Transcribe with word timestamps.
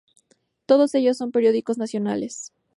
Todos 0.65 0.95
ellos 0.95 1.17
son 1.17 1.31
periódicos 1.31 1.77
nacionales. 1.77 2.53